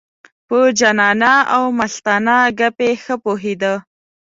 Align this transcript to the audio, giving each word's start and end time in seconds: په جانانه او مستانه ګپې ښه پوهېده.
په 0.47 0.57
جانانه 0.79 1.33
او 1.55 1.63
مستانه 1.77 2.37
ګپې 2.59 2.91
ښه 3.03 3.15
پوهېده. 3.23 3.73